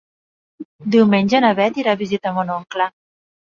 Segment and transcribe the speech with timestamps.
[0.95, 2.91] Diumenge na Bet irà a visitar mon oncle.